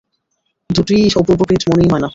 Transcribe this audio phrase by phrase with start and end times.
[0.69, 2.09] দুটিই অপূর্ব প্রিন্ট মনেই হয় না।